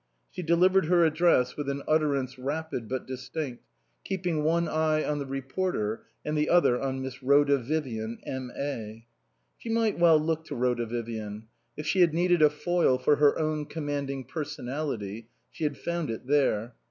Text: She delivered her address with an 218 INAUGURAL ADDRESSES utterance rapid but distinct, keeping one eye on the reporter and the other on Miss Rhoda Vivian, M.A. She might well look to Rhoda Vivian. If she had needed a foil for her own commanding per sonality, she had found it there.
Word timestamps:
She 0.31 0.41
delivered 0.41 0.85
her 0.87 1.05
address 1.05 1.55
with 1.55 1.69
an 1.69 1.83
218 1.85 1.85
INAUGURAL 1.85 2.21
ADDRESSES 2.23 2.35
utterance 2.41 2.47
rapid 2.47 2.89
but 2.89 3.05
distinct, 3.05 3.63
keeping 4.03 4.43
one 4.43 4.67
eye 4.67 5.03
on 5.05 5.19
the 5.19 5.27
reporter 5.27 6.05
and 6.25 6.35
the 6.35 6.49
other 6.49 6.81
on 6.81 7.03
Miss 7.03 7.21
Rhoda 7.21 7.59
Vivian, 7.59 8.17
M.A. 8.25 9.05
She 9.59 9.69
might 9.69 9.99
well 9.99 10.17
look 10.19 10.43
to 10.45 10.55
Rhoda 10.55 10.87
Vivian. 10.87 11.43
If 11.77 11.85
she 11.85 12.01
had 12.01 12.15
needed 12.15 12.41
a 12.41 12.49
foil 12.49 12.97
for 12.97 13.17
her 13.17 13.37
own 13.37 13.67
commanding 13.67 14.23
per 14.23 14.43
sonality, 14.43 15.25
she 15.51 15.65
had 15.65 15.77
found 15.77 16.09
it 16.09 16.25
there. 16.25 16.73